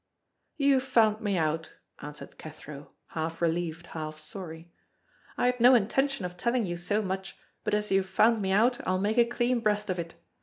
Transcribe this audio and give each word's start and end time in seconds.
"You've 0.57 0.81
found 0.81 1.21
me 1.21 1.37
out," 1.37 1.73
answered 2.01 2.39
Cathro, 2.39 2.89
half 3.09 3.39
relieved, 3.39 3.85
half 3.85 4.17
sorry. 4.17 4.71
"I 5.37 5.45
had 5.45 5.59
no 5.59 5.75
intention 5.75 6.25
of 6.25 6.37
telling 6.37 6.65
you 6.65 6.75
so 6.75 7.03
much, 7.03 7.37
but 7.63 7.75
as 7.75 7.91
you 7.91 7.99
have 8.01 8.09
found 8.09 8.41
me 8.41 8.51
out 8.51 8.79
I'll 8.87 8.97
make 8.97 9.19
a 9.19 9.25
clean 9.25 9.59
breast 9.59 9.91
of 9.91 9.99
it. 9.99 10.15